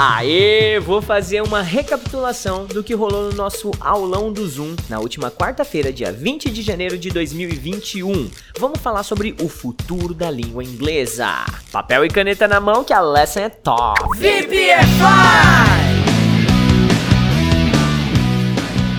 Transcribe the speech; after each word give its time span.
Aê, 0.00 0.78
vou 0.78 1.02
fazer 1.02 1.42
uma 1.42 1.60
recapitulação 1.60 2.66
do 2.66 2.84
que 2.84 2.94
rolou 2.94 3.24
no 3.24 3.36
nosso 3.36 3.72
aulão 3.80 4.32
do 4.32 4.46
Zoom 4.46 4.76
na 4.88 5.00
última 5.00 5.28
quarta-feira, 5.28 5.92
dia 5.92 6.12
20 6.12 6.50
de 6.50 6.62
janeiro 6.62 6.96
de 6.96 7.10
2021. 7.10 8.30
Vamos 8.60 8.78
falar 8.78 9.02
sobre 9.02 9.34
o 9.42 9.48
futuro 9.48 10.14
da 10.14 10.30
língua 10.30 10.62
inglesa. 10.62 11.44
Papel 11.72 12.04
e 12.04 12.08
caneta 12.08 12.46
na 12.46 12.60
mão 12.60 12.84
que 12.84 12.92
a 12.92 13.00
lesson 13.00 13.40
é 13.40 13.48
top. 13.48 14.16
VPFI! 14.16 15.77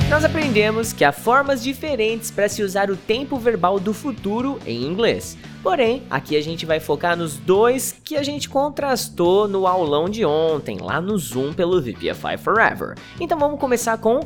Nós 0.09 0.25
aprendemos 0.25 0.91
que 0.91 1.05
há 1.05 1.11
formas 1.11 1.61
diferentes 1.61 2.31
para 2.31 2.49
se 2.49 2.63
usar 2.63 2.89
o 2.89 2.97
tempo 2.97 3.37
verbal 3.37 3.79
do 3.79 3.93
futuro 3.93 4.57
em 4.65 4.83
inglês. 4.83 5.37
Porém, 5.61 6.01
aqui 6.09 6.35
a 6.35 6.41
gente 6.41 6.65
vai 6.65 6.79
focar 6.79 7.15
nos 7.15 7.37
dois 7.37 7.95
que 8.03 8.17
a 8.17 8.23
gente 8.23 8.49
contrastou 8.49 9.47
no 9.47 9.67
aulão 9.67 10.09
de 10.09 10.25
ontem, 10.25 10.79
lá 10.81 10.99
no 10.99 11.15
Zoom 11.15 11.53
pelo 11.53 11.79
VPFI 11.79 12.39
Forever. 12.39 12.95
Então 13.19 13.37
vamos 13.37 13.59
começar 13.59 13.99
com 13.99 14.21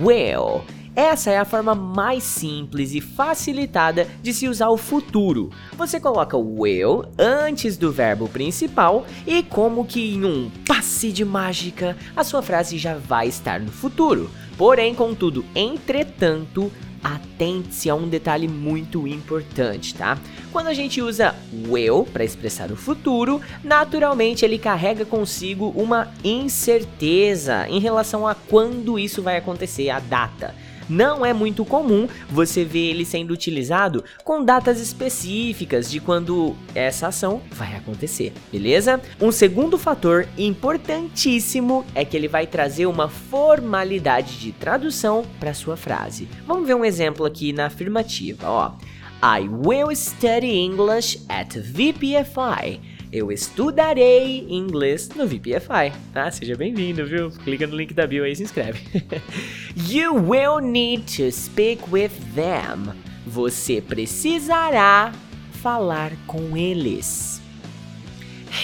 will. 0.00 0.64
Essa 0.96 1.30
é 1.30 1.38
a 1.38 1.44
forma 1.44 1.76
mais 1.76 2.24
simples 2.24 2.92
e 2.92 3.00
facilitada 3.00 4.08
de 4.20 4.34
se 4.34 4.48
usar 4.48 4.70
o 4.70 4.76
futuro. 4.76 5.50
Você 5.76 6.00
coloca 6.00 6.36
o 6.36 6.62
will 6.62 7.04
antes 7.16 7.76
do 7.76 7.92
verbo 7.92 8.28
principal 8.28 9.06
e 9.24 9.44
como 9.44 9.84
que 9.84 10.14
em 10.14 10.24
um 10.24 10.50
passe 10.66 11.12
de 11.12 11.24
mágica, 11.24 11.96
a 12.16 12.24
sua 12.24 12.42
frase 12.42 12.76
já 12.76 12.96
vai 12.96 13.28
estar 13.28 13.60
no 13.60 13.70
futuro. 13.70 14.28
Porém, 14.60 14.94
contudo, 14.94 15.42
entretanto, 15.54 16.70
atente-se 17.02 17.88
a 17.88 17.94
um 17.94 18.06
detalhe 18.06 18.46
muito 18.46 19.08
importante, 19.08 19.94
tá? 19.94 20.18
Quando 20.52 20.66
a 20.66 20.74
gente 20.74 21.00
usa 21.00 21.34
will 21.66 22.04
para 22.04 22.24
expressar 22.24 22.70
o 22.70 22.76
futuro, 22.76 23.40
naturalmente 23.64 24.44
ele 24.44 24.58
carrega 24.58 25.06
consigo 25.06 25.70
uma 25.74 26.12
incerteza 26.22 27.66
em 27.70 27.80
relação 27.80 28.28
a 28.28 28.34
quando 28.34 28.98
isso 28.98 29.22
vai 29.22 29.38
acontecer, 29.38 29.88
a 29.88 29.98
data 29.98 30.54
não 30.90 31.24
é 31.24 31.32
muito 31.32 31.64
comum 31.64 32.08
você 32.28 32.64
ver 32.64 32.90
ele 32.90 33.04
sendo 33.04 33.30
utilizado 33.30 34.04
com 34.24 34.44
datas 34.44 34.80
específicas 34.80 35.90
de 35.90 36.00
quando 36.00 36.56
essa 36.74 37.06
ação 37.06 37.40
vai 37.52 37.76
acontecer, 37.76 38.32
beleza? 38.50 39.00
Um 39.20 39.30
segundo 39.30 39.78
fator 39.78 40.26
importantíssimo 40.36 41.84
é 41.94 42.04
que 42.04 42.16
ele 42.16 42.28
vai 42.28 42.46
trazer 42.46 42.86
uma 42.86 43.08
formalidade 43.08 44.38
de 44.38 44.52
tradução 44.52 45.24
para 45.38 45.54
sua 45.54 45.76
frase. 45.76 46.28
Vamos 46.46 46.66
ver 46.66 46.74
um 46.74 46.84
exemplo 46.84 47.24
aqui 47.24 47.52
na 47.52 47.66
afirmativa, 47.66 48.48
ó. 48.48 48.72
I 49.22 49.48
will 49.48 49.94
study 49.94 50.58
English 50.58 51.20
at 51.28 51.54
VPFI. 51.54 52.80
Eu 53.12 53.32
estudarei 53.32 54.46
inglês 54.48 55.08
no 55.08 55.26
VPFI, 55.26 55.92
tá? 56.12 56.30
Seja 56.30 56.54
bem-vindo, 56.56 57.04
viu? 57.04 57.28
Clica 57.30 57.66
no 57.66 57.74
link 57.74 57.92
da 57.92 58.06
bio 58.06 58.22
aí 58.22 58.30
e 58.30 58.36
se 58.36 58.44
inscreve. 58.44 58.80
you 59.88 60.14
will 60.14 60.60
need 60.60 61.02
to 61.16 61.32
speak 61.32 61.82
with 61.90 62.12
them. 62.36 62.94
Você 63.26 63.80
precisará 63.80 65.12
falar 65.54 66.12
com 66.28 66.56
eles. 66.56 67.42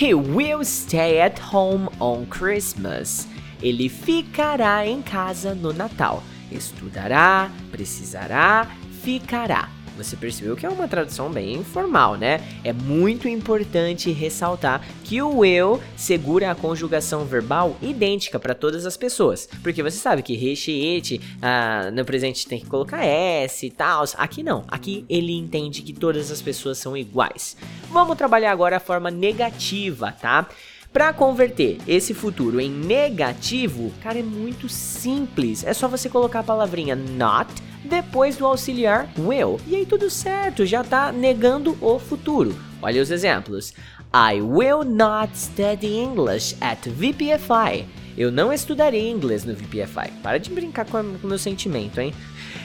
He 0.01 0.15
will 0.15 0.65
stay 0.65 1.21
at 1.21 1.41
home 1.53 1.89
on 1.99 2.25
Christmas. 2.27 3.27
Ele 3.61 3.89
ficará 3.89 4.87
em 4.87 5.03
casa 5.03 5.57
no 5.57 5.73
Natal. 5.73 6.23
Estudará, 6.53 7.51
precisará, 7.73 8.71
ficará. 9.03 9.69
Você 9.97 10.17
percebeu 10.17 10.57
que 10.57 10.67
é 10.67 10.69
uma 10.69 10.87
tradução 10.87 11.31
bem 11.31 11.55
informal, 11.55 12.17
né? 12.17 12.41
É 12.63 12.73
muito 12.73 13.29
importante 13.29 14.11
ressaltar 14.13 14.87
que 15.05 15.21
o 15.23 15.45
eu 15.45 15.81
segura 15.97 16.51
a 16.51 16.55
conjugação 16.55 17.25
verbal 17.25 17.77
idêntica 17.81 18.39
para 18.39 18.55
todas 18.55 18.87
as 18.87 18.97
pessoas. 18.97 19.49
Porque 19.63 19.83
você 19.83 19.97
sabe 19.97 20.23
que 20.23 20.37
recheete 20.37 21.21
ah, 21.41 21.91
no 21.93 22.05
presente 22.05 22.47
tem 22.47 22.61
que 22.61 22.67
colocar 22.67 23.05
S 23.05 23.67
e 23.67 23.71
tal. 23.71 24.05
Aqui 24.17 24.43
não. 24.43 24.65
Aqui 24.69 25.05
ele 25.09 25.33
entende 25.33 25.83
que 25.83 25.93
todas 25.93 26.31
as 26.31 26.43
pessoas 26.43 26.79
são 26.79 26.97
iguais. 26.97 27.57
Vamos 27.91 28.17
trabalhar 28.17 28.53
agora 28.53 28.77
a 28.77 28.81
forma 28.81 29.11
negativa, 29.11 30.13
tá? 30.13 30.49
Para 30.93 31.13
converter 31.13 31.79
esse 31.87 32.15
futuro 32.15 32.59
em 32.59 32.71
negativo, 32.71 33.93
cara, 34.03 34.19
é 34.19 34.23
muito 34.23 34.67
simples. 34.67 35.63
É 35.63 35.75
só 35.75 35.87
você 35.89 36.09
colocar 36.09 36.41
a 36.41 36.43
palavrinha 36.43 36.97
not 36.97 37.53
depois 37.87 38.37
do 38.37 38.45
auxiliar 38.45 39.09
will. 39.19 39.59
E 39.67 39.77
aí 39.77 39.87
tudo 39.87 40.11
certo, 40.11 40.67
já 40.67 40.83
está 40.83 41.11
negando 41.13 41.77
o 41.81 41.99
futuro. 41.99 42.55
Olha 42.83 43.01
os 43.01 43.11
exemplos. 43.11 43.73
I 44.15 44.41
will 44.41 44.85
not 44.85 45.37
study 45.37 45.99
English 45.99 46.57
at 46.61 46.87
VPFI. 46.87 47.87
Eu 48.17 48.33
não 48.33 48.53
estudarei 48.53 49.11
inglês 49.11 49.45
no 49.45 49.55
VPFI. 49.55 50.11
Para 50.23 50.39
de 50.39 50.51
brincar 50.51 50.87
com 50.87 51.01
o 51.01 51.27
meu 51.27 51.39
sentimento, 51.39 52.01
hein? 52.01 52.15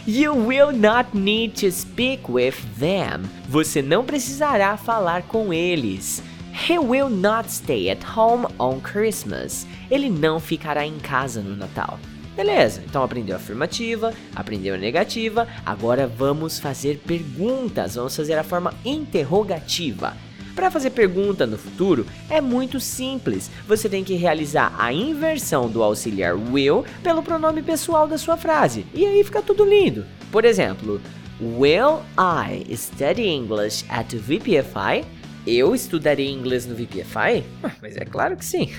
You 0.07 0.33
will 0.33 0.71
not 0.71 1.09
need 1.13 1.59
to 1.61 1.71
speak 1.71 2.23
with 2.29 2.55
them. 2.79 3.29
Você 3.49 3.81
não 3.81 4.05
precisará 4.05 4.77
falar 4.77 5.23
com 5.23 5.53
eles. 5.53 6.23
He 6.69 6.79
will 6.79 7.09
not 7.09 7.51
stay 7.51 7.89
at 7.89 7.99
home 8.15 8.45
on 8.57 8.79
Christmas. 8.79 9.67
Ele 9.89 10.09
não 10.09 10.39
ficará 10.39 10.85
em 10.85 10.99
casa 10.99 11.41
no 11.41 11.55
Natal. 11.55 11.99
Beleza, 12.35 12.81
então 12.85 13.03
aprendeu 13.03 13.35
a 13.35 13.37
afirmativa, 13.37 14.13
aprendeu 14.35 14.75
a 14.75 14.77
negativa, 14.77 15.47
agora 15.65 16.07
vamos 16.07 16.59
fazer 16.59 17.01
perguntas, 17.05 17.95
vamos 17.95 18.15
fazer 18.15 18.35
a 18.35 18.43
forma 18.43 18.73
interrogativa. 18.85 20.15
Para 20.55 20.71
fazer 20.71 20.91
pergunta 20.91 21.45
no 21.45 21.57
futuro 21.57 22.05
é 22.29 22.41
muito 22.41 22.79
simples. 22.79 23.49
Você 23.67 23.87
tem 23.87 24.03
que 24.03 24.15
realizar 24.15 24.73
a 24.77 24.91
inversão 24.91 25.69
do 25.69 25.81
auxiliar 25.81 26.35
will 26.35 26.85
pelo 27.01 27.23
pronome 27.23 27.61
pessoal 27.61 28.07
da 28.07 28.17
sua 28.17 28.37
frase. 28.37 28.85
E 28.93 29.05
aí 29.05 29.23
fica 29.23 29.41
tudo 29.41 29.63
lindo. 29.63 30.05
Por 30.31 30.43
exemplo, 30.45 31.01
Will 31.41 32.01
I 32.17 32.75
study 32.75 33.27
English 33.27 33.83
at 33.89 34.13
VPFI? 34.13 35.20
Eu 35.45 35.73
estudarei 35.73 36.29
inglês 36.29 36.67
no 36.67 36.75
VPFI? 36.75 37.43
Ah, 37.63 37.71
mas 37.81 37.97
é 37.97 38.05
claro 38.05 38.37
que 38.37 38.45
sim. 38.45 38.69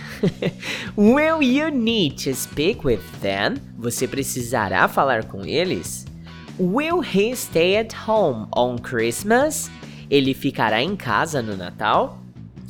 Will 0.96 1.42
you 1.42 1.70
need 1.70 2.22
to 2.22 2.34
speak 2.34 2.86
with 2.86 3.00
them? 3.20 3.56
Você 3.78 4.06
precisará 4.06 4.86
falar 4.86 5.24
com 5.24 5.44
eles? 5.44 6.06
Will 6.60 7.00
he 7.00 7.34
stay 7.34 7.76
at 7.78 7.92
home 8.06 8.46
on 8.56 8.76
Christmas? 8.78 9.68
Ele 10.08 10.34
ficará 10.34 10.80
em 10.80 10.94
casa 10.94 11.42
no 11.42 11.56
Natal? 11.56 12.21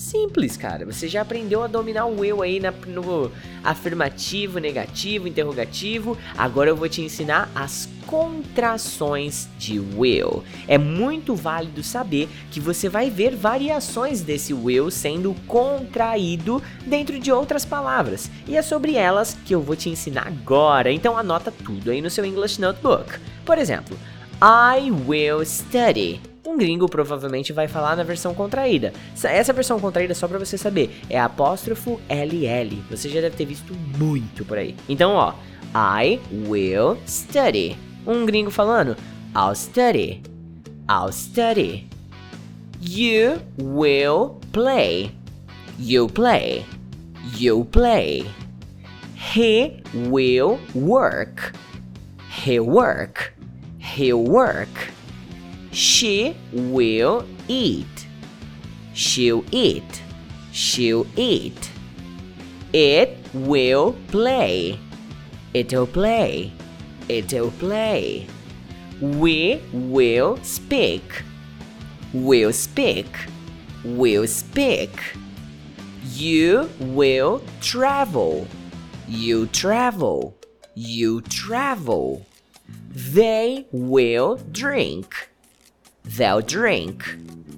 Simples, 0.03 0.57
cara. 0.57 0.85
Você 0.85 1.07
já 1.07 1.23
aprendeu 1.23 1.63
a 1.63 1.69
dominar 1.69 2.07
o 2.07 2.25
eu 2.25 2.43
aí 2.43 2.59
na, 2.59 2.73
no 2.73 3.31
afirmativo, 3.63 4.59
negativo, 4.59 5.29
interrogativo. 5.29 6.19
Agora 6.37 6.69
eu 6.69 6.77
vou 6.77 6.89
te 6.89 7.01
ensinar 7.01 7.49
as 7.55 7.89
contrações 8.05 9.49
de 9.57 9.79
will. 9.79 10.43
É 10.67 10.77
muito 10.77 11.37
válido 11.37 11.85
saber 11.85 12.29
que 12.51 12.59
você 12.59 12.89
vai 12.89 13.11
ver 13.11 13.37
variações 13.37 14.23
desse 14.23 14.53
will 14.53 14.91
sendo 14.91 15.37
contraído 15.47 16.61
dentro 16.85 17.21
de 17.21 17.31
outras 17.31 17.65
palavras. 17.65 18.29
E 18.49 18.57
é 18.57 18.61
sobre 18.61 18.97
elas 18.97 19.39
que 19.47 19.55
eu 19.55 19.63
vou 19.63 19.77
te 19.77 19.89
ensinar 19.89 20.27
agora. 20.27 20.91
Então 20.91 21.17
anota 21.17 21.53
tudo 21.53 21.93
aí 21.93 22.03
no 22.03 22.11
seu 22.11 22.25
English 22.25 22.61
Notebook. 22.61 23.21
Por 23.45 23.57
exemplo, 23.57 23.97
I 24.43 24.91
will 24.91 25.47
study 25.47 26.32
um 26.45 26.57
gringo 26.57 26.89
provavelmente 26.89 27.53
vai 27.53 27.69
falar 27.69 27.97
na 27.97 28.03
versão 28.03 28.35
contraída. 28.35 28.93
Essa 29.23 29.53
versão 29.53 29.79
contraída, 29.79 30.15
só 30.15 30.27
para 30.27 30.39
você 30.39 30.59
saber, 30.59 31.01
é 31.09 31.19
apóstrofo 31.19 32.01
LL. 32.09 32.83
Você 32.91 33.09
já 33.09 33.21
deve 33.21 33.37
ter 33.37 33.45
visto 33.45 33.75
muito 33.97 34.45
por 34.45 34.59
aí. 34.59 34.75
Então, 34.89 35.13
ó, 35.13 35.35
I 35.75 36.21
will 36.49 36.99
study. 37.07 37.77
Um 38.07 38.27
gringo 38.27 38.51
falando, 38.51 38.97
I'll 39.35 39.55
study. 39.55 40.23
I'll 40.91 41.13
study. 41.13 41.89
You 42.81 43.41
will 43.57 44.41
play. 44.53 45.13
You 45.79 46.09
play. 46.09 46.67
You 47.39 47.65
play. 47.65 48.27
He 49.15 49.83
will 49.95 50.59
work. 50.75 51.53
He'll 52.45 52.67
work. 52.67 53.33
He'll 53.79 54.25
work. 54.25 54.93
She 55.73 56.37
will 56.53 57.27
eat. 57.49 58.07
She'll 58.93 59.45
eat. 59.51 60.03
She'll 60.53 61.07
eat. 61.17 61.71
It 62.75 63.19
will 63.33 63.97
play. 64.09 64.79
It'll 65.55 65.87
play. 65.87 66.53
It'll 67.09 67.51
play. 67.53 68.27
We 69.01 69.63
will 69.73 70.37
speak. 70.43 71.23
We 72.13 72.45
will 72.45 72.53
speak. 72.53 73.07
We 73.83 74.19
will 74.19 74.27
speak. 74.27 75.17
You 76.13 76.69
will 76.81 77.43
travel. 77.63 78.47
You 79.09 79.47
travel. 79.47 80.37
You 80.75 81.23
travel. 81.23 82.27
They 82.91 83.67
will 83.73 84.37
drink. 84.53 85.32
They'll 86.05 86.43
drink. 86.43 87.05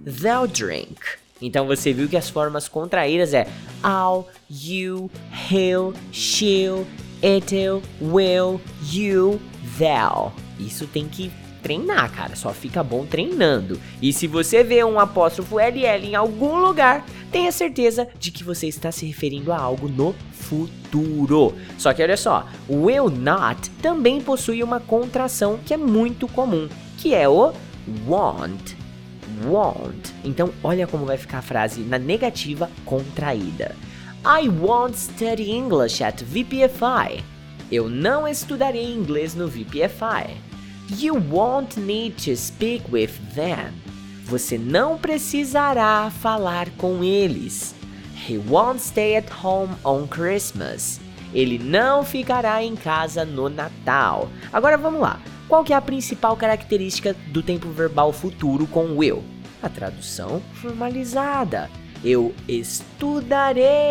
They'll 0.05 0.47
drink. 0.47 1.01
Então 1.41 1.67
você 1.67 1.93
viu 1.93 2.09
que 2.09 2.17
as 2.17 2.31
formas 2.31 2.69
contraídas 2.69 3.35
é 3.35 3.47
I'll, 3.85 4.27
you, 4.51 5.11
he'll, 5.51 5.93
she'll, 6.13 6.87
it'll, 7.23 7.83
will, 8.01 8.61
you, 8.91 9.41
thou. 9.79 10.33
Isso 10.59 10.87
tem 10.87 11.09
que 11.09 11.31
treinar, 11.63 12.13
cara. 12.13 12.37
Só 12.37 12.51
fica 12.53 12.85
bom 12.85 13.05
treinando. 13.05 13.81
E 14.01 14.13
se 14.13 14.27
você 14.27 14.63
vê 14.63 14.85
um 14.85 15.01
apóstrofo 15.01 15.59
LL 15.59 16.07
em 16.07 16.15
algum 16.15 16.57
lugar, 16.57 17.05
tenha 17.33 17.51
certeza 17.51 18.07
de 18.19 18.31
que 18.31 18.45
você 18.45 18.69
está 18.69 18.93
se 18.93 19.07
referindo 19.07 19.53
a 19.53 19.59
algo 19.59 19.89
no 19.89 20.15
futuro. 20.33 21.55
Só 21.79 21.93
que 21.93 22.03
olha 22.03 22.17
só, 22.17 22.47
will 22.69 23.09
not 23.11 23.71
também 23.83 24.21
possui 24.21 24.63
uma 24.63 24.79
contração 24.79 25.59
que 25.65 25.75
é 25.75 25.77
muito 25.77 26.29
comum, 26.29 26.69
que 26.99 27.15
é 27.15 27.29
o 27.29 27.53
want. 28.07 28.77
Want. 29.45 30.13
Então 30.25 30.53
olha 30.63 30.87
como 30.87 31.07
vai 31.07 31.17
ficar 31.17 31.39
a 31.39 31.43
frase 31.43 31.81
na 31.81 31.99
negativa 31.99 32.71
contraída. 32.85 33.75
I 34.25 34.49
won't 34.49 34.97
study 34.97 35.51
English 35.51 36.03
at 36.03 36.23
VPFI. 36.23 37.23
Eu 37.71 37.89
não 37.89 38.27
estudarei 38.27 38.93
inglês 38.95 39.35
no 39.35 39.49
VPFI. 39.49 40.37
You 40.99 41.15
won't 41.31 41.79
need 41.81 42.17
to 42.25 42.37
speak 42.37 42.85
with 42.91 43.11
them. 43.35 43.73
Você 44.25 44.57
não 44.57 44.97
precisará 44.97 46.11
falar 46.11 46.71
com 46.79 47.05
eles. 47.05 47.75
He 48.29 48.39
won't 48.39 48.81
stay 48.81 49.17
at 49.17 49.31
home 49.43 49.75
on 49.85 50.07
Christmas. 50.07 51.01
Ele 51.35 51.59
não 51.59 52.05
ficará 52.05 52.63
em 52.63 52.77
casa 52.77 53.25
no 53.25 53.49
Natal. 53.49 54.31
Agora 54.53 54.79
vamos 54.79 55.01
lá. 55.01 55.21
Qual 55.49 55.65
que 55.65 55.73
é 55.73 55.77
a 55.77 55.81
principal 55.81 56.37
característica 56.37 57.15
do 57.29 57.43
tempo 57.43 57.69
verbal 57.71 58.13
futuro 58.13 58.67
com 58.67 58.97
will? 58.97 59.23
A 59.63 59.69
tradução 59.69 60.43
formalizada. 60.55 61.71
Eu 62.05 62.35
estudarei. 62.49 63.89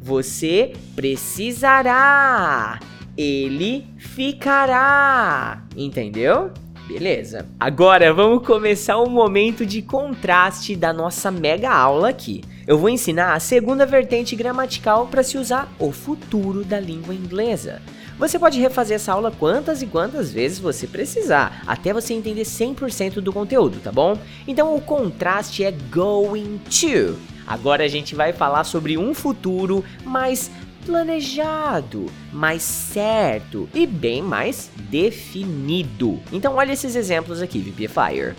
Você 0.00 0.72
precisará 0.94 2.78
ele 3.16 3.86
ficará. 3.98 5.62
Entendeu? 5.76 6.50
Beleza. 6.86 7.46
Agora 7.58 8.12
vamos 8.12 8.46
começar 8.46 9.00
um 9.00 9.08
momento 9.08 9.64
de 9.64 9.80
contraste 9.82 10.74
da 10.74 10.92
nossa 10.92 11.30
mega 11.30 11.70
aula 11.70 12.08
aqui. 12.08 12.42
Eu 12.66 12.78
vou 12.78 12.88
ensinar 12.88 13.34
a 13.34 13.40
segunda 13.40 13.86
vertente 13.86 14.36
gramatical 14.36 15.06
para 15.06 15.22
se 15.22 15.38
usar 15.38 15.72
o 15.78 15.92
futuro 15.92 16.64
da 16.64 16.78
língua 16.78 17.14
inglesa. 17.14 17.80
Você 18.18 18.38
pode 18.38 18.60
refazer 18.60 18.96
essa 18.96 19.12
aula 19.12 19.30
quantas 19.30 19.82
e 19.82 19.86
quantas 19.86 20.32
vezes 20.32 20.58
você 20.58 20.86
precisar, 20.86 21.62
até 21.66 21.92
você 21.92 22.14
entender 22.14 22.42
100% 22.42 23.14
do 23.14 23.32
conteúdo, 23.32 23.80
tá 23.80 23.90
bom? 23.90 24.18
Então 24.46 24.74
o 24.74 24.80
contraste 24.80 25.64
é 25.64 25.72
going 25.90 26.58
to. 26.70 27.18
Agora 27.46 27.84
a 27.84 27.88
gente 27.88 28.14
vai 28.14 28.32
falar 28.32 28.64
sobre 28.64 28.96
um 28.96 29.12
futuro 29.12 29.84
mais 30.04 30.50
planejado, 30.84 32.06
mais 32.32 32.62
certo 32.62 33.68
e 33.74 33.86
bem 33.86 34.22
mais 34.22 34.70
definido. 34.90 36.20
Então 36.32 36.54
olha 36.56 36.72
esses 36.72 36.94
exemplos 36.94 37.40
aqui, 37.40 37.58
VPFire. 37.58 38.34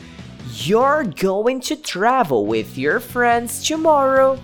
You're 0.66 1.10
going 1.22 1.60
to 1.62 1.76
travel 1.78 2.46
with 2.46 2.78
your 2.78 3.00
friends 3.00 3.64
tomorrow. 3.66 4.38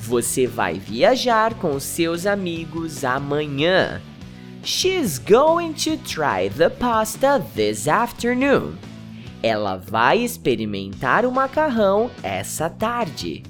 Você 0.00 0.46
vai 0.46 0.74
viajar 0.74 1.54
com 1.54 1.78
seus 1.80 2.26
amigos 2.26 3.04
amanhã. 3.04 4.00
She's 4.62 5.18
going 5.18 5.74
to 5.74 5.96
try 5.98 6.48
the 6.48 6.70
pasta 6.70 7.42
this 7.54 7.86
afternoon. 7.86 8.78
Ela 9.42 9.76
vai 9.76 10.24
experimentar 10.24 11.24
o 11.24 11.30
macarrão 11.30 12.10
essa 12.22 12.68
tarde. 12.68 13.44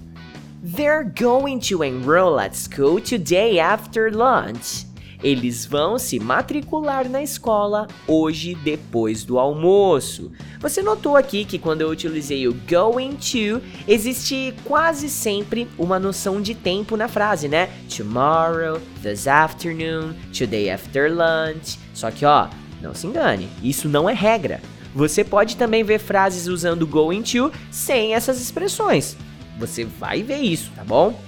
They're 0.63 1.05
going 1.05 1.61
to 1.61 1.83
enroll 1.83 2.39
at 2.41 2.55
school 2.55 3.01
today 3.01 3.59
after 3.59 4.11
lunch. 4.11 4.88
Eles 5.23 5.67
vão 5.67 5.99
se 5.99 6.20
matricular 6.20 7.09
na 7.09 7.23
escola 7.23 7.88
hoje 8.06 8.55
depois 8.55 9.25
do 9.25 9.38
almoço. 9.38 10.31
Você 10.61 10.81
notou 10.82 11.17
aqui 11.17 11.44
que 11.44 11.59
quando 11.59 11.81
eu 11.81 11.91
utilizei 11.91 12.47
o 12.47 12.55
going 12.69 13.17
to, 13.17 13.61
existe 13.87 14.55
quase 14.65 15.09
sempre 15.09 15.69
uma 15.76 15.99
noção 15.99 16.41
de 16.41 16.55
tempo 16.55 16.97
na 16.97 17.09
frase, 17.09 17.49
né? 17.49 17.69
Tomorrow, 17.94 18.81
this 19.03 19.26
afternoon, 19.26 20.15
today 20.37 20.70
after 20.70 21.11
lunch. 21.11 21.79
Só 21.93 22.11
que 22.11 22.25
ó, 22.25 22.47
não 22.81 22.94
se 22.94 23.06
engane, 23.06 23.49
isso 23.62 23.88
não 23.88 24.09
é 24.09 24.14
regra. 24.14 24.61
Você 24.94 25.23
pode 25.25 25.56
também 25.56 25.82
ver 25.85 25.99
frases 25.99 26.47
usando 26.47 26.87
going 26.87 27.23
to 27.23 27.53
sem 27.71 28.14
essas 28.14 28.41
expressões. 28.41 29.17
Você 29.59 29.85
vai 29.85 30.23
ver 30.23 30.38
isso, 30.38 30.71
tá 30.75 30.85
bom? 30.85 31.21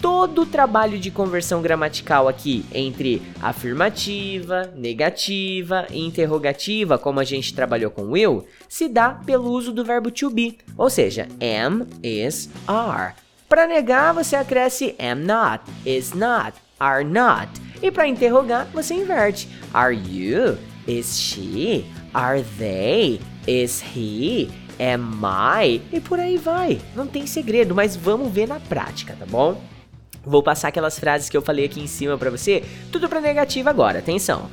Todo 0.00 0.42
o 0.42 0.46
trabalho 0.46 0.98
de 0.98 1.10
conversão 1.10 1.62
gramatical 1.62 2.28
aqui 2.28 2.64
entre 2.72 3.22
afirmativa, 3.40 4.70
negativa 4.76 5.86
e 5.90 6.04
interrogativa, 6.04 6.98
como 6.98 7.20
a 7.20 7.24
gente 7.24 7.54
trabalhou 7.54 7.90
com 7.90 8.12
will, 8.12 8.46
se 8.68 8.88
dá 8.88 9.10
pelo 9.10 9.50
uso 9.50 9.72
do 9.72 9.84
verbo 9.84 10.10
to 10.10 10.30
be, 10.30 10.58
ou 10.76 10.90
seja, 10.90 11.26
am, 11.40 11.86
is, 12.02 12.50
are. 12.66 13.14
Para 13.48 13.66
negar, 13.66 14.12
você 14.12 14.36
acresce 14.36 14.94
am 14.98 15.24
not, 15.24 15.64
is 15.84 16.12
not, 16.12 16.52
are 16.78 17.04
not. 17.04 17.48
E 17.82 17.90
para 17.90 18.08
interrogar, 18.08 18.66
você 18.72 18.94
inverte. 18.94 19.48
Are 19.72 19.94
you? 19.94 20.58
Is 20.86 21.18
she? 21.18 21.84
Are 22.12 22.42
they? 22.58 23.20
Is 23.46 23.82
he? 23.94 24.48
am 24.78 25.20
I? 25.24 25.80
E 25.92 26.00
por 26.00 26.18
aí 26.18 26.36
vai. 26.36 26.80
Não 26.94 27.06
tem 27.06 27.26
segredo, 27.26 27.74
mas 27.74 27.96
vamos 27.96 28.32
ver 28.32 28.46
na 28.46 28.60
prática, 28.60 29.16
tá 29.18 29.26
bom? 29.26 29.60
Vou 30.26 30.42
passar 30.42 30.68
aquelas 30.68 30.98
frases 30.98 31.28
que 31.28 31.36
eu 31.36 31.42
falei 31.42 31.66
aqui 31.66 31.80
em 31.80 31.86
cima 31.86 32.18
para 32.18 32.30
você, 32.30 32.64
tudo 32.90 33.08
para 33.08 33.20
negativa 33.20 33.70
agora. 33.70 34.00
Atenção. 34.00 34.50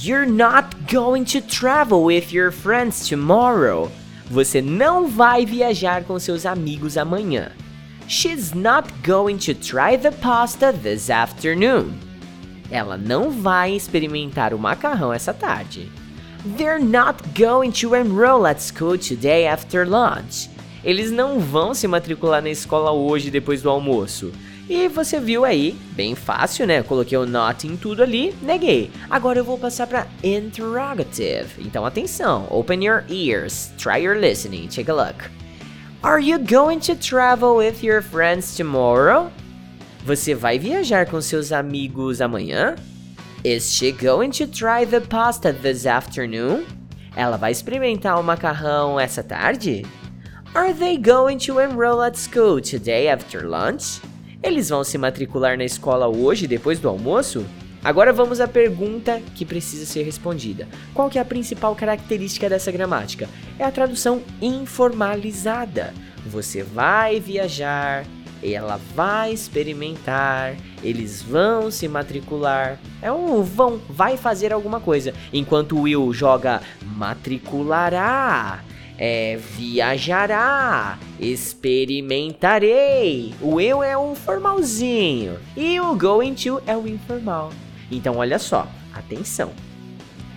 You're 0.00 0.30
not 0.30 0.76
going 0.92 1.24
to 1.24 1.40
travel 1.40 2.04
with 2.04 2.32
your 2.32 2.52
friends 2.52 3.08
tomorrow. 3.08 3.90
Você 4.30 4.62
não 4.62 5.08
vai 5.08 5.44
viajar 5.44 6.04
com 6.04 6.18
seus 6.20 6.46
amigos 6.46 6.96
amanhã. 6.96 7.50
She's 8.06 8.52
not 8.52 8.92
going 9.04 9.38
to 9.38 9.54
try 9.54 9.98
the 9.98 10.12
pasta 10.12 10.72
this 10.72 11.10
afternoon. 11.10 11.94
Ela 12.70 12.96
não 12.96 13.30
vai 13.30 13.74
experimentar 13.74 14.54
o 14.54 14.58
macarrão 14.58 15.12
essa 15.12 15.34
tarde. 15.34 15.90
They're 16.56 16.82
not 16.82 17.22
going 17.36 17.72
to 17.72 17.96
enroll 17.96 18.46
at 18.46 18.60
school 18.60 18.96
today 18.96 19.48
after 19.48 19.88
lunch. 19.88 20.48
Eles 20.84 21.10
não 21.10 21.40
vão 21.40 21.74
se 21.74 21.88
matricular 21.88 22.40
na 22.40 22.50
escola 22.50 22.92
hoje 22.92 23.30
depois 23.30 23.62
do 23.62 23.70
almoço. 23.70 24.32
E 24.68 24.86
você 24.86 25.18
viu 25.18 25.46
aí, 25.46 25.74
bem 25.92 26.14
fácil, 26.14 26.66
né? 26.66 26.82
Coloquei 26.82 27.16
o 27.16 27.24
not 27.24 27.66
em 27.66 27.74
tudo 27.74 28.02
ali, 28.02 28.34
neguei. 28.42 28.90
Agora 29.08 29.38
eu 29.38 29.44
vou 29.44 29.58
passar 29.58 29.86
para 29.86 30.06
interrogative. 30.22 31.48
Então 31.60 31.86
atenção, 31.86 32.46
open 32.50 32.84
your 32.84 33.02
ears, 33.08 33.72
try 33.78 34.04
your 34.04 34.16
listening, 34.16 34.68
take 34.68 34.90
a 34.90 34.94
look. 34.94 35.30
Are 36.02 36.22
you 36.22 36.38
going 36.38 36.80
to 36.80 36.94
travel 36.94 37.56
with 37.56 37.82
your 37.82 38.02
friends 38.02 38.54
tomorrow? 38.54 39.32
Você 40.04 40.34
vai 40.34 40.58
viajar 40.58 41.06
com 41.06 41.20
seus 41.20 41.50
amigos 41.50 42.20
amanhã? 42.20 42.76
Is 43.44 43.72
she 43.72 43.90
going 43.90 44.30
to 44.32 44.46
try 44.46 44.84
the 44.84 45.00
pasta 45.00 45.52
this 45.52 45.86
afternoon? 45.86 46.66
Ela 47.16 47.38
vai 47.38 47.52
experimentar 47.52 48.20
o 48.20 48.22
macarrão 48.22 49.00
essa 49.00 49.22
tarde? 49.22 49.86
Are 50.54 50.74
they 50.74 50.98
going 50.98 51.38
to 51.38 51.58
enroll 51.58 52.02
at 52.02 52.16
school 52.16 52.60
today 52.60 53.08
after 53.08 53.48
lunch? 53.48 54.00
Eles 54.40 54.68
vão 54.68 54.84
se 54.84 54.96
matricular 54.96 55.58
na 55.58 55.64
escola 55.64 56.06
hoje 56.06 56.46
depois 56.46 56.78
do 56.78 56.88
almoço? 56.88 57.44
Agora 57.82 58.12
vamos 58.12 58.40
à 58.40 58.46
pergunta 58.46 59.20
que 59.34 59.44
precisa 59.44 59.84
ser 59.84 60.04
respondida. 60.04 60.68
Qual 60.94 61.10
que 61.10 61.18
é 61.18 61.20
a 61.20 61.24
principal 61.24 61.74
característica 61.74 62.48
dessa 62.48 62.70
gramática? 62.70 63.28
É 63.58 63.64
a 63.64 63.70
tradução 63.70 64.22
informalizada. 64.40 65.92
Você 66.24 66.62
vai 66.62 67.18
viajar, 67.18 68.04
ela 68.40 68.80
vai 68.94 69.32
experimentar, 69.32 70.56
eles 70.84 71.20
vão 71.20 71.68
se 71.68 71.88
matricular. 71.88 72.78
É 73.02 73.10
um 73.10 73.42
vão, 73.42 73.80
vai 73.88 74.16
fazer 74.16 74.52
alguma 74.52 74.78
coisa. 74.78 75.12
Enquanto 75.32 75.80
Will 75.80 76.12
joga 76.12 76.62
matriculará, 76.96 78.62
é, 78.98 79.36
viajará, 79.36 80.98
experimentarei. 81.20 83.34
O 83.40 83.60
eu 83.60 83.82
é 83.82 83.96
o 83.96 84.14
formalzinho 84.14 85.38
e 85.56 85.80
o 85.80 85.96
going 85.96 86.34
to 86.34 86.60
é 86.66 86.76
o 86.76 86.86
informal. 86.86 87.52
Então 87.90 88.16
olha 88.16 88.38
só, 88.38 88.66
atenção. 88.92 89.50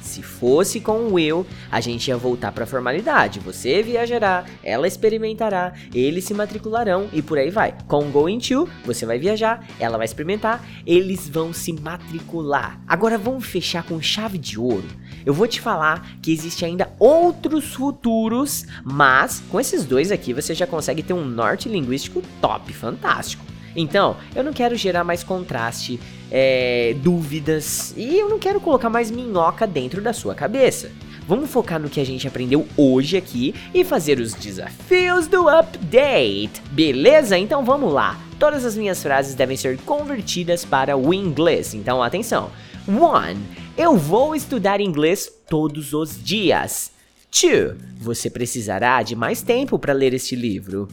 Se 0.01 0.21
fosse 0.21 0.79
com 0.79 0.97
o 0.97 1.13
Will, 1.13 1.45
a 1.71 1.79
gente 1.79 2.07
ia 2.07 2.17
voltar 2.17 2.51
para 2.51 2.63
a 2.63 2.67
formalidade. 2.67 3.39
Você 3.39 3.83
viajará, 3.83 4.45
ela 4.63 4.87
experimentará, 4.87 5.73
eles 5.93 6.25
se 6.25 6.33
matricularão 6.33 7.07
e 7.13 7.21
por 7.21 7.37
aí 7.37 7.49
vai. 7.49 7.75
Com 7.87 8.07
o 8.07 8.11
Going 8.11 8.39
To, 8.39 8.67
você 8.83 9.05
vai 9.05 9.19
viajar, 9.19 9.65
ela 9.79 9.97
vai 9.97 10.05
experimentar, 10.05 10.65
eles 10.85 11.29
vão 11.29 11.53
se 11.53 11.71
matricular. 11.71 12.81
Agora 12.87 13.17
vamos 13.17 13.45
fechar 13.45 13.83
com 13.83 14.01
chave 14.01 14.37
de 14.37 14.59
ouro. 14.59 14.87
Eu 15.25 15.33
vou 15.33 15.47
te 15.47 15.61
falar 15.61 16.17
que 16.21 16.31
existe 16.31 16.65
ainda 16.65 16.91
outros 16.99 17.73
futuros, 17.73 18.65
mas 18.83 19.43
com 19.49 19.59
esses 19.59 19.85
dois 19.85 20.11
aqui 20.11 20.33
você 20.33 20.55
já 20.55 20.65
consegue 20.65 21.03
ter 21.03 21.13
um 21.13 21.25
norte 21.25 21.69
linguístico 21.69 22.23
top, 22.41 22.73
fantástico. 22.73 23.50
Então, 23.75 24.17
eu 24.35 24.43
não 24.43 24.53
quero 24.53 24.75
gerar 24.75 25.03
mais 25.03 25.23
contraste, 25.23 25.99
é, 26.31 26.95
dúvidas 27.01 27.93
e 27.97 28.17
eu 28.17 28.29
não 28.29 28.39
quero 28.39 28.59
colocar 28.59 28.89
mais 28.89 29.11
minhoca 29.11 29.67
dentro 29.67 30.01
da 30.01 30.13
sua 30.13 30.33
cabeça. 30.35 30.91
Vamos 31.27 31.49
focar 31.49 31.79
no 31.79 31.89
que 31.89 32.01
a 32.01 32.05
gente 32.05 32.27
aprendeu 32.27 32.67
hoje 32.75 33.15
aqui 33.15 33.53
e 33.73 33.83
fazer 33.83 34.19
os 34.19 34.33
desafios 34.33 35.27
do 35.27 35.47
update, 35.47 36.61
beleza? 36.71 37.37
Então 37.37 37.63
vamos 37.63 37.93
lá. 37.93 38.19
Todas 38.39 38.65
as 38.65 38.75
minhas 38.75 39.01
frases 39.01 39.35
devem 39.35 39.55
ser 39.55 39.77
convertidas 39.79 40.65
para 40.65 40.97
o 40.97 41.13
inglês, 41.13 41.73
então 41.73 42.01
atenção. 42.01 42.49
1. 42.87 43.37
Eu 43.77 43.95
vou 43.95 44.35
estudar 44.35 44.81
inglês 44.81 45.31
todos 45.47 45.93
os 45.93 46.21
dias. 46.21 46.91
2. 47.31 47.77
Você 47.99 48.29
precisará 48.29 49.01
de 49.03 49.15
mais 49.15 49.41
tempo 49.41 49.77
para 49.77 49.93
ler 49.93 50.13
este 50.13 50.35
livro. 50.35 50.87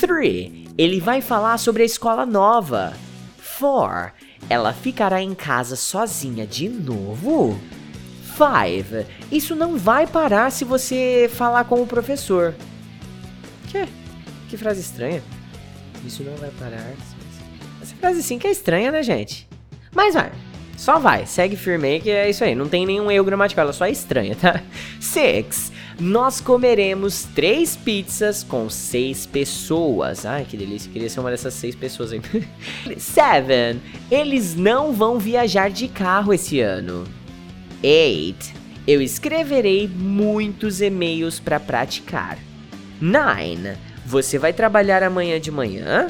3 0.00 0.63
ele 0.76 1.00
vai 1.00 1.20
falar 1.20 1.58
sobre 1.58 1.82
a 1.82 1.86
escola 1.86 2.26
nova. 2.26 2.94
4. 3.58 4.12
Ela 4.50 4.72
ficará 4.72 5.22
em 5.22 5.34
casa 5.34 5.76
sozinha 5.76 6.46
de 6.46 6.68
novo? 6.68 7.58
5. 8.36 9.06
Isso 9.30 9.54
não 9.54 9.78
vai 9.78 10.06
parar 10.06 10.50
se 10.50 10.64
você 10.64 11.30
falar 11.32 11.64
com 11.64 11.80
o 11.80 11.86
professor. 11.86 12.54
Que? 13.68 13.86
Que 14.48 14.56
frase 14.56 14.80
estranha. 14.80 15.22
Isso 16.04 16.22
não 16.22 16.34
vai 16.36 16.50
parar. 16.50 16.92
Essa 17.80 17.94
frase 17.96 18.22
sim 18.22 18.38
que 18.38 18.46
é 18.46 18.50
estranha, 18.50 18.90
né, 18.90 19.02
gente? 19.02 19.48
Mas 19.94 20.14
vai. 20.14 20.32
Só 20.76 20.98
vai, 20.98 21.24
segue 21.24 21.56
firme 21.56 21.88
aí 21.88 22.00
que 22.00 22.10
é 22.10 22.28
isso 22.28 22.42
aí. 22.42 22.54
Não 22.54 22.68
tem 22.68 22.84
nenhum 22.84 23.10
erro 23.10 23.24
gramatical, 23.24 23.62
ela 23.62 23.72
só 23.72 23.86
é 23.86 23.90
estranha, 23.90 24.34
tá? 24.34 24.60
6 25.00 25.72
nós 25.98 26.40
comeremos 26.40 27.24
três 27.34 27.76
pizzas 27.76 28.42
com 28.42 28.68
seis 28.68 29.26
pessoas. 29.26 30.26
Ai, 30.26 30.44
que 30.44 30.56
delícia, 30.56 30.90
queria 30.90 31.08
ser 31.08 31.20
uma 31.20 31.30
dessas 31.30 31.54
seis 31.54 31.74
pessoas 31.74 32.12
aí. 32.12 32.20
Seven, 32.98 33.80
eles 34.10 34.54
não 34.54 34.92
vão 34.92 35.18
viajar 35.18 35.70
de 35.70 35.86
carro 35.88 36.32
esse 36.32 36.60
ano. 36.60 37.04
Eight, 37.82 38.54
eu 38.86 39.00
escreverei 39.00 39.88
muitos 39.88 40.80
e-mails 40.80 41.38
para 41.38 41.60
praticar. 41.60 42.38
Nine, 43.00 43.76
você 44.04 44.38
vai 44.38 44.52
trabalhar 44.52 45.02
amanhã 45.02 45.40
de 45.40 45.50
manhã? 45.50 46.08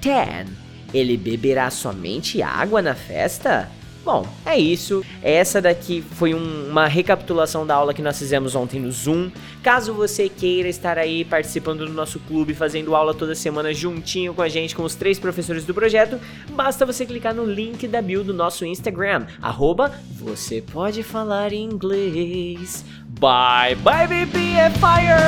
Ten, 0.00 0.46
ele 0.92 1.16
beberá 1.16 1.70
somente 1.70 2.42
água 2.42 2.82
na 2.82 2.94
festa? 2.94 3.70
Bom, 4.08 4.26
é 4.46 4.56
isso. 4.56 5.04
Essa 5.22 5.60
daqui 5.60 6.00
foi 6.00 6.32
um, 6.32 6.70
uma 6.70 6.86
recapitulação 6.86 7.66
da 7.66 7.74
aula 7.74 7.92
que 7.92 8.00
nós 8.00 8.18
fizemos 8.18 8.54
ontem 8.54 8.80
no 8.80 8.90
Zoom. 8.90 9.30
Caso 9.62 9.92
você 9.92 10.30
queira 10.30 10.66
estar 10.66 10.96
aí 10.96 11.26
participando 11.26 11.84
do 11.84 11.92
nosso 11.92 12.18
clube, 12.20 12.54
fazendo 12.54 12.96
aula 12.96 13.12
toda 13.12 13.34
semana 13.34 13.70
juntinho 13.74 14.32
com 14.32 14.40
a 14.40 14.48
gente, 14.48 14.74
com 14.74 14.82
os 14.82 14.94
três 14.94 15.18
professores 15.18 15.66
do 15.66 15.74
projeto, 15.74 16.18
basta 16.52 16.86
você 16.86 17.04
clicar 17.04 17.34
no 17.34 17.44
link 17.44 17.86
da 17.86 18.00
bio 18.00 18.24
do 18.24 18.32
nosso 18.32 18.64
Instagram, 18.64 19.26
arroba 19.42 19.92
você 20.12 20.62
pode 20.62 21.02
falar 21.02 21.52
inglês. 21.52 22.86
Bye, 23.20 23.74
bye, 23.74 24.06
BBFire! 24.06 25.18